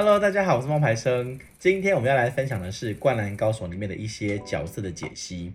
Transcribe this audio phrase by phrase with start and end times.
[0.00, 1.36] Hello，大家好，我是冒牌生。
[1.58, 5.52] 今天我们要来分享的是《灌篮高手》里面的一些角色的解析。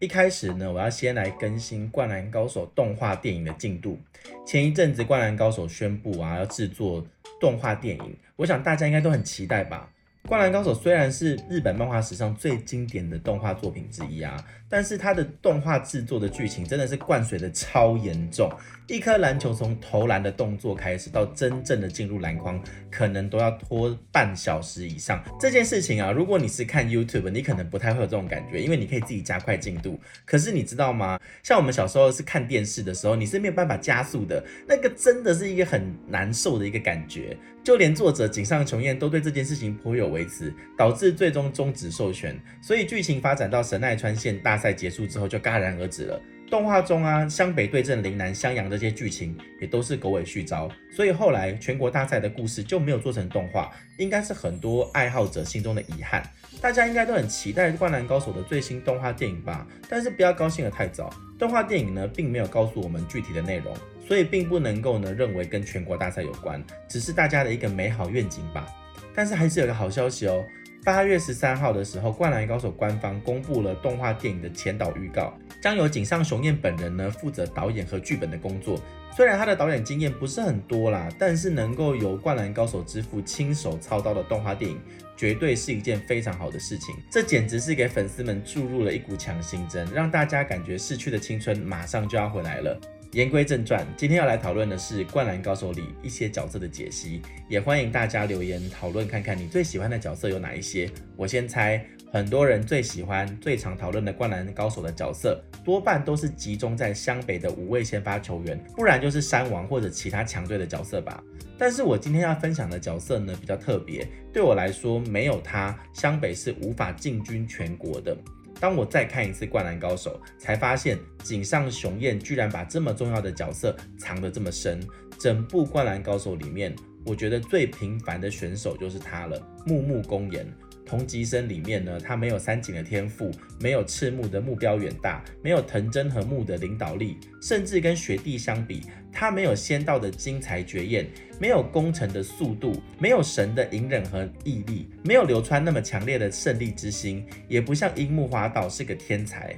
[0.00, 3.96] 一开始呢，我要先来更新《灌篮高手》动画电影的进度。
[4.44, 7.06] 前一阵子《灌篮高手》宣布啊，要制作
[7.40, 9.88] 动画电影，我想大家应该都很期待吧。
[10.26, 18.50] 《灌篮高手》虽然是日本漫画史上最经典的动画作品之一啊，但是它的动画制作的剧情真的是灌水的超严重。
[18.86, 22.58] 一颗篮球从投篮的动作开始到真正的进入篮筐，
[22.90, 25.22] 可能都要拖半小时以上。
[25.38, 30.00] 这件事情啊，如果你是看 YouTube，你可能不太会有这种感觉，因为你可以自己加快进度。
[30.24, 31.20] 可是你知道吗？
[31.42, 37.36] 像我们小时候是看电视的时候，你是没有办法加速的，那个真的是一个很难受的一个感觉。
[37.64, 42.38] 就连作者井上雄彦都对这件事情颇有微词，导致最终终止授权。
[42.60, 46.20] 所以剧情发展到神奈川县大赛结束之后就戛然而止了。
[46.50, 50.70] 动画中啊，湘北对阵陵南襄阳这些剧情也都是狗尾续貂。
[50.94, 56.22] 所以后来全国大赛的故事就没有做成动画，应该是很多爱好者心中的遗憾。
[56.60, 59.66] 大家应该都很期待《灌篮高手》的最新动画电影吧？
[59.88, 63.74] 但是不要高兴得太早，动画电影呢并没有告诉我们具体的内容。
[64.06, 68.66] 所以并不能够呢认为跟全国大赛有关，只是大家的一个美好愿景吧。
[69.14, 70.44] 但是还是有个好消息哦，
[70.84, 78.78] 八月十三号的时候，《灌篮高手》官方公布了动画电影的前导预告，将由井上雄彦本人呢负责导演和剧本的工作。
[79.16, 84.80] 虽然他的导演经验不是很多啦，但是能够由《灌篮高手》之父亲手操刀的动画电影，
[85.16, 86.92] 绝对是一件非常好的事情。
[87.08, 92.76] 这简直是给粉丝们注入了一股强心针，让大家感觉逝去的青春马上就要回来了。
[93.14, 100.90] 言归正传，今天要来讨论的是《灌篮高手》里一些角色的解析，也欢迎大家留言讨论，看看你最喜欢的角色有哪一些。
[101.14, 101.80] 我先猜，
[102.12, 111.22] 很多人最喜欢、最常讨论的《灌篮高手》的角色，多半都是集中在湘北的五位先发球员，不然就是山王或者其他强队的角色吧。
[111.56, 118.16] 但是我今天要分享的角色呢，比较特别，对我来说，没有他，湘北是无法进军全国的。
[118.60, 124.80] 当我再看一次《灌篮高手》，才发现井上雄彦居然把这么重要的角色藏得这么深。
[125.18, 126.74] 整部《灌篮高手》里面，
[127.04, 130.46] 我觉得最平凡的选手就是他了，木木公演。
[130.86, 141.08] 同级生里面呢，他没有三井的天赋，没有赤木的目标远大，没有藤真和木的领导力，甚至跟学弟相比，他没有仙道的精彩绝艳，
[141.40, 149.56] 没有宫城的速度，没有神的隐忍和毅力，没有流川那么强烈的胜利之心，也不像樱木花道是个天才。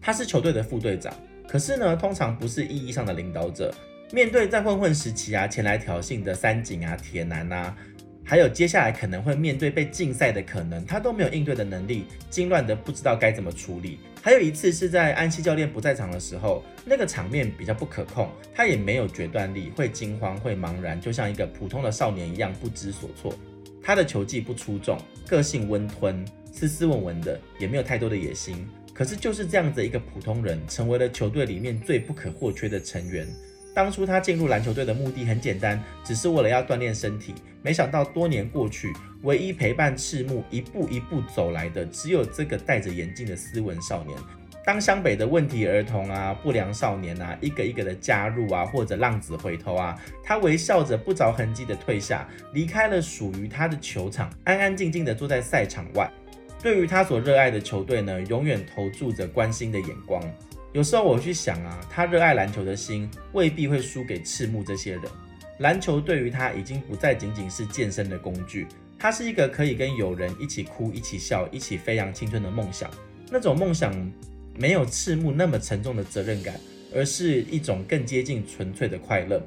[0.00, 1.14] 他是球队的副队长，
[1.46, 3.72] 可是呢，通常不是意义上的领导者。
[4.10, 7.74] 面对在混混时期啊前来挑衅的三井啊、铁男啊。
[8.32, 13.98] 还有接下来可能会面对被禁赛的可能，他都没有应对的能力，惊乱得不知道该怎么处理。
[14.22, 23.34] 还有一次是在安西教练不在场的时候，那个场面比较不可控，他也没有决断力，会惊慌，会茫然，就像一个普通的少年一样不知所措。
[23.82, 28.66] 他的球技不出众，个性温吞，斯斯文文的，也没有太多的野心。
[28.94, 33.26] 可是就是这样子一个普通人，成为了球队里面最不可或缺的成员。
[33.74, 37.34] 当初他进入篮球队的目的很简单，只是为了要锻炼身体。
[37.62, 44.16] 没想到多年过去，唯一陪伴赤木一步一步走来的，只有这个戴着眼镜的斯文少年。
[44.64, 56.08] 当湘北的问题儿童啊、不良少年啊，一个一个的加入啊，或者浪子回头啊，他微笑着不着痕迹的退下，离开了属于他的球场，安安静静的坐在赛场外。
[56.62, 60.22] 对于他所热爱的球队呢，永远投注着关心的眼光。
[60.72, 65.02] 有时候我去想啊，他热爱篮球的心未必会输给赤木这些人。
[65.58, 68.66] 篮球对于他已经不再仅仅是健身的工具，
[68.98, 72.90] 他是一个可以跟友人一起哭、一起笑、一起飞扬青春的梦想。
[73.30, 73.94] 那种梦想
[74.56, 76.58] 没有赤木那么沉重的责任感，
[76.94, 79.42] 而是一种更接近纯粹的快乐。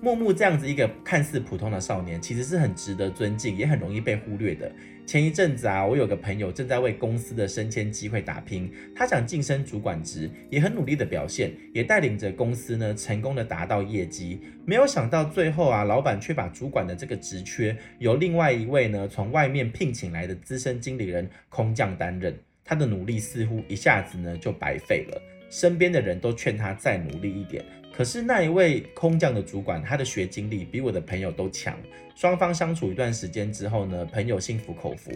[0.00, 4.70] 木木这样子一个看似普通的少年，其实是很值得尊敬，也很容易被忽略的。
[5.04, 14.40] 前一阵子啊，我有个朋友正在为公司的升迁机会打拼，他想晋升主管职，也很努力的表现，也带领着公司呢成功的达到业绩。
[14.64, 25.20] 没有想到最后啊，老板却把主管的这个职缺由另外一位呢从外面聘请来的资深经理人空降担任，他的努力似乎一下子呢就白费了。
[25.50, 27.64] 身边的人都劝他再努力一点，
[27.98, 31.76] 可是那一位空降的主管，他的学经历比我的朋友都强。
[32.14, 35.10] 双方相处一段时间之后呢，朋友心服口服。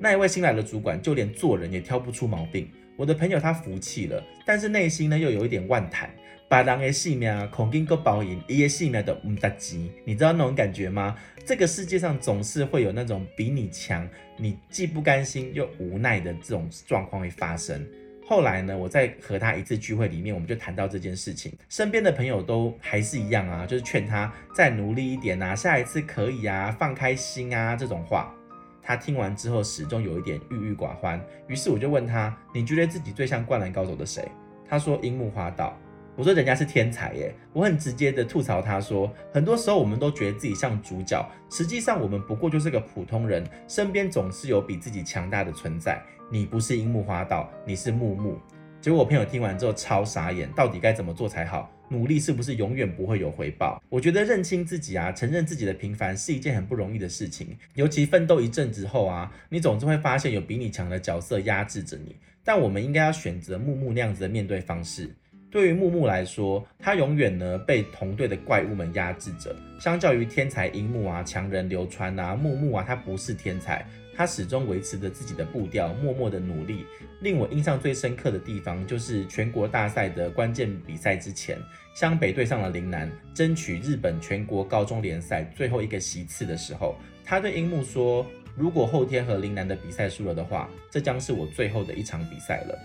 [0.00, 2.66] 那一位新来的主管就连做人也挑不出毛病，
[2.96, 6.08] 我的朋友他服气了，但是内心呢又有一点万谈。
[6.48, 11.14] 把人的性命，恐惊个包赢，一夜性命都唔得急，你知道那种感觉吗？
[11.44, 17.86] 这个世界上总是会有那种比你强，你既不甘心又无奈的这种状况会发生。
[18.26, 28.34] 后来呢，我在和他一次聚会里面，我们就谈到这件事情，身边的朋友都还是一样啊，就是劝他再努力一点啊，下一次可以啊，放开心啊这种话。
[28.82, 34.26] 他听完之后始终有一点郁郁寡欢，于是我就问他：“你觉得自己最像灌篮高手的谁？”
[34.68, 35.78] 他说：“樱木花道。”
[36.16, 46.00] 我说：“人家是天才耶！”我很直接的吐槽他说：“很多时候我们都觉得自己像主角，实际上我们不过就是个普通人，身边总是有比自己强大的存在。
[46.30, 48.38] 你不是樱木花道，你是木木。”
[48.80, 51.70] 结果我朋友听完之后超傻眼，到底该怎么做才好？
[51.88, 53.82] 努力是不是永远不会有回报？
[53.88, 57.56] 我觉得认清自己啊，承认自己的平凡是一件很不容易的事情。
[57.74, 62.14] 尤其奋斗一阵子后啊，你总是会发现有比你强的角色压制着你。
[62.42, 65.10] 但我们应该要选择木木那样子的面对方式。
[65.54, 69.54] 对于木木来说，他永远呢被同队的怪物们压制着。
[69.78, 73.86] 相较于天才樱木啊、强人流川啊，木木啊他不是天才。
[74.16, 76.84] 他始终维持着自己的步调，默默的努力。
[77.20, 81.56] 令我印象最深刻的地方，就是全国大赛的关键比赛之前，
[81.94, 88.26] 湘北对上了陵南，争取日本全国高中联赛最后一个席次的时候，他对樱木说
[88.58, 92.76] ：“如果后天和陵南的比赛输了的话，这将是我最后的一场比赛了。”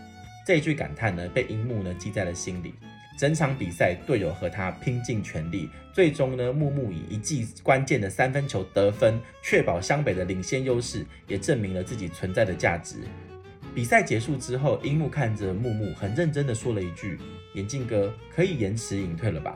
[0.49, 2.73] 这句感叹呢，被樱木呢记在了心里。
[3.15, 12.95] 整场比赛，队友和他拼尽全力，最终呢，木木以一记关键的三分球得分，确保湘北的领先优势，也证明了自己存在的价值。
[13.75, 17.19] 比赛结束之后，樱木看着木木，很认真的说了一句
[17.53, 19.55] ：“眼镜哥，可以延迟隐退了吧？”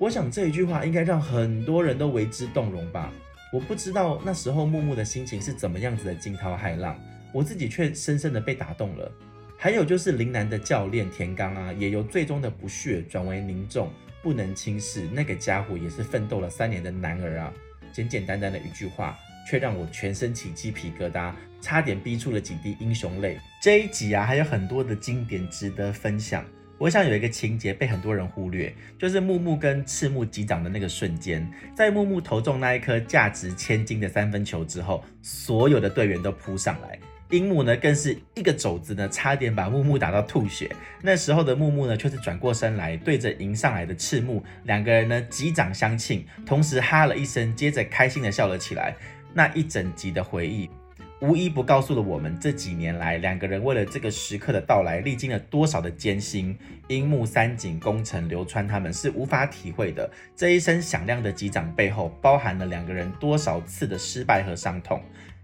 [0.00, 3.12] 我想这一句话应该让很多人都为之动容吧。
[3.52, 6.98] 我不知道那时候木木的心情是怎么样子的惊涛骇浪，
[7.30, 9.12] 我自己却深深的被打动了。
[9.62, 13.92] 还有就是林南的教练田刚啊，也由最终的不屑转为凝重，
[14.22, 15.06] 不能轻视。
[15.12, 17.52] 那个家伙也是奋斗了三年的男儿啊，
[17.92, 23.38] 简简单单的一句话，却让我全身起鸡皮疙瘩，差点逼出了几滴英雄泪。
[23.60, 26.42] 这一集啊，还有很多的经典值得分享。
[26.78, 31.46] 我想有一个情节被很多人忽略，就是木木跟赤木击掌的那个瞬间，
[31.76, 36.98] 在木木投中那一颗价值千金的三分球之后，所有的队员都扑上来。
[37.30, 40.68] 樱木呢，更是一个肘子呢，差点把木木打到吐血。
[41.00, 48.96] 那时候的木木呢，却是转过身来，对着迎上来的赤木，两个人呢击掌相庆，同时哈了一声，接着开心的笑了起来。
[49.32, 50.68] 那一整集的回忆，
[51.20, 56.58] 无一不告诉了我们，这几年来两个人为了这个时刻的到来，历经了多少的艰辛。
[56.88, 60.10] 樱木、三井、宫城、流川他们是无法体会的。
[60.34, 65.00] 这一声响亮的击掌背后，包含了两个人多少次的失败和伤痛。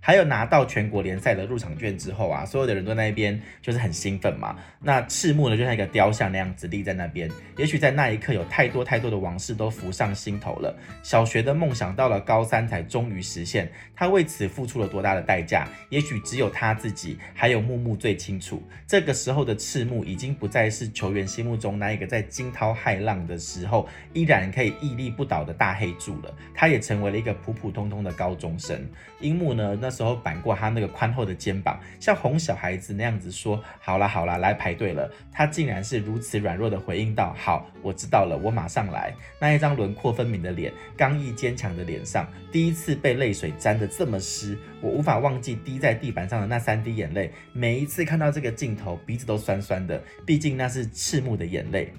[0.06, 4.54] 还有拿到全国联赛的入场券之后啊，所有的人都在那边就是很兴奋嘛。
[4.80, 7.28] 那赤木呢，就像一个雕像那样子立在那边。
[7.56, 10.72] 也许在那一刻，有太多太多的往事都浮上心头了。
[11.02, 15.66] 小学的梦想到了高三才终于实现，他为此付出了多大的代价？
[15.90, 18.62] 也许只有他自己，还有木木最清楚。
[18.86, 26.32] 这个时候的赤木已经不再是球员心目中那一个在惊涛骇浪的时候依然可以屹立不倒的大黑柱了。
[26.54, 28.80] 他也成为了一个普普通通的高中生。
[29.18, 47.32] 樱木呢，那时候扳过他那个宽厚的肩膀，像哄小孩子那样子说：“好啦好啦，来排队了。”他竟然是如此软弱的回应道：“好，我知道了，我马上来。”那一张轮廓分明的脸，刚毅坚强的脸上，第一次被泪水沾得这么湿，我无法忘记滴在地板上的那三滴眼泪。
[47.54, 51.92] 每一次看到这个镜头，鼻子都酸酸的，毕竟那是赤木的眼泪。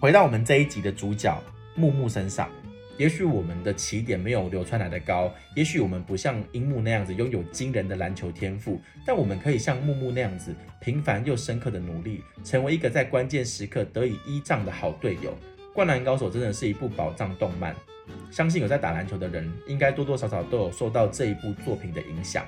[0.00, 1.36] 回到我们这一集的主角
[1.74, 2.48] 木木身上。
[2.98, 15.32] 也许我们的起点没有流川来的高，也许我们不像樱木那样子拥有惊人的篮球天赋，但我们可以像木木那样子平凡又深刻的努力，成为一个在关键时刻得以依仗的好队友。
[15.72, 17.72] 灌篮高手真的是一部宝藏动漫，
[18.32, 22.44] 相信有在打篮球的人，应该多多少少都有受到这一部作品的影响。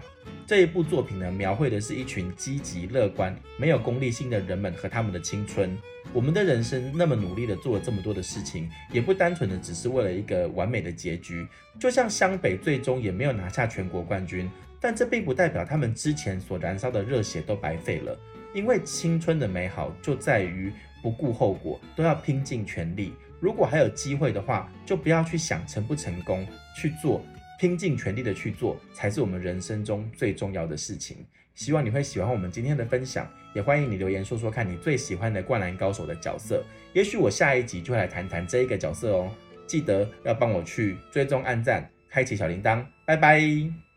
[0.50, 5.78] 这一部作品呢，描绘的是一群积极乐观、没有功利心的人们和他们的青春。
[6.12, 11.46] 我们的人生那么努力的做了这么多的事情，也不单纯的只是为了一个完美的结局。
[11.78, 18.18] 就像湘北最终也没有拿下全国冠军，但这并不代表他们之前所燃烧的热血都白费了。
[18.52, 23.12] 因为青春的美好就在于不顾后果，都要拼尽全力。
[23.38, 26.44] 如果还有机会的话，就不要去想成不成功，
[26.76, 27.24] 去做。
[27.60, 31.18] 拼尽全力的去做，才是我们人生中最重要的事情。
[31.54, 36.64] 希望你会喜欢我们今天的分享，也欢迎你留言说说看你最喜欢的灌篮高手的角色。
[36.94, 39.30] 也许我下一集就会来谈谈这一个角色哦。
[39.66, 42.82] 记得要帮我去追踪、按赞、开启小铃铛。
[43.04, 43.89] 拜拜。